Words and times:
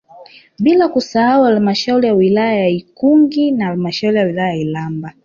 Bila 0.59 0.87
kusahau 0.89 1.43
Halamashauri 1.43 2.07
ya 2.07 2.13
wilaya 2.13 2.59
ya 2.59 2.69
Ikungi 2.69 3.51
na 3.51 3.65
halmashauri 3.65 4.17
ya 4.17 4.25
wilaya 4.25 4.55
Iramba 4.55 5.13